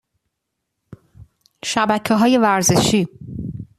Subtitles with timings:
[1.65, 3.07] شبکه های ورزشی